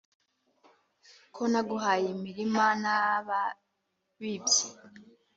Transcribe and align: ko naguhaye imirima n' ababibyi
ko 1.35 1.41
naguhaye 1.51 2.07
imirima 2.15 2.65
n' 2.83 2.91
ababibyi 2.99 4.67